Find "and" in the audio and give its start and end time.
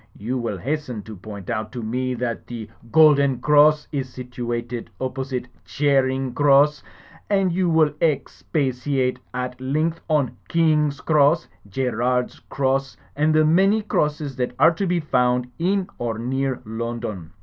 7.29-7.51, 13.15-13.31